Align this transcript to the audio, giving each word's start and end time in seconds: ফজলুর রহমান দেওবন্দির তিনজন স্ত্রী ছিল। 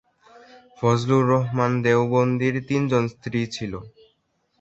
ফজলুর 0.77 1.23
রহমান 1.33 1.71
দেওবন্দির 1.85 2.55
তিনজন 2.69 3.03
স্ত্রী 3.13 3.39
ছিল। 3.47 3.73